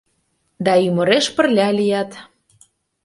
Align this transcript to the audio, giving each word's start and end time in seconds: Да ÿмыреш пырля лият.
Да 0.65 0.73
ÿмыреш 0.89 1.25
пырля 1.35 1.67
лият. 1.77 2.11